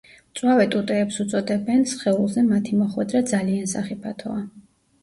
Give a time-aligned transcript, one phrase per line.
[0.35, 4.43] მწვავე ტუტეებს უწოდებენ სხეულზე მათი მოხვედრა ძალიან სახიფათოა.